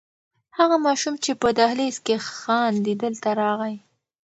[0.57, 3.75] هغه ماشوم چې په دهلېز کې خاندي دلته راغی.